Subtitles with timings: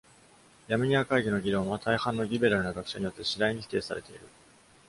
[0.67, 4.21] ヤムニア会議の理論は、大半のリベラルな学者によって次第に否定されている。